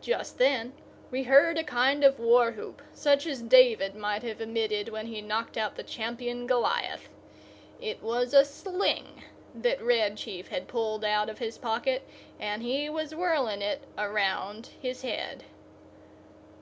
Just 0.00 0.38
then 0.38 0.72
we 1.10 1.24
heard 1.24 1.58
a 1.58 1.62
kind 1.62 2.02
Of 2.04 2.18
war 2.18 2.50
whoop, 2.52 2.80
such 2.94 3.26
as 3.26 3.42
David 3.42 3.94
might 3.94 4.22
have 4.22 4.40
emitted 4.40 4.88
when 4.88 5.08
he 5.08 5.20
knocked 5.20 5.58
out 5.58 5.76
the 5.76 5.82
champion 5.82 6.46
Goliath. 6.46 7.10
It 7.78 8.02
was 8.02 8.32
a 8.32 8.46
sling 8.46 9.24
that 9.54 9.82
Red 9.82 10.16
Chief 10.16 10.48
had 10.48 10.68
pulled 10.68 11.04
out 11.04 11.28
of 11.28 11.38
his 11.38 11.58
pocket, 11.58 12.08
and 12.40 12.62
he 12.62 12.88
was 12.88 13.14
whirling 13.14 13.60
it 13.60 13.82
around 13.98 14.70
his 14.80 15.02
head. 15.02 15.44